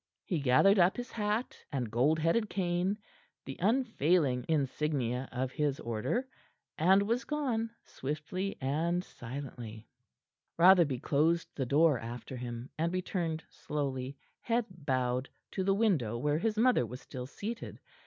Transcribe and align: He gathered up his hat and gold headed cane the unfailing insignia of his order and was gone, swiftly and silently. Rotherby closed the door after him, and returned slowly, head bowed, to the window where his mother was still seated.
He 0.25 0.39
gathered 0.39 0.79
up 0.79 0.97
his 0.97 1.11
hat 1.11 1.55
and 1.71 1.91
gold 1.91 2.17
headed 2.17 2.49
cane 2.49 2.97
the 3.45 3.55
unfailing 3.59 4.45
insignia 4.47 5.29
of 5.31 5.51
his 5.51 5.79
order 5.79 6.27
and 6.75 7.03
was 7.03 7.23
gone, 7.23 7.69
swiftly 7.83 8.57
and 8.59 9.03
silently. 9.03 9.87
Rotherby 10.57 10.97
closed 11.01 11.49
the 11.55 11.67
door 11.67 11.99
after 11.99 12.35
him, 12.35 12.71
and 12.79 12.91
returned 12.91 13.43
slowly, 13.47 14.17
head 14.39 14.65
bowed, 14.71 15.29
to 15.51 15.63
the 15.63 15.75
window 15.75 16.17
where 16.17 16.39
his 16.39 16.57
mother 16.57 16.83
was 16.83 16.99
still 16.99 17.27
seated. 17.27 17.79